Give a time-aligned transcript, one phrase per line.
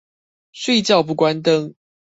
[0.51, 1.75] 睡覺不關燈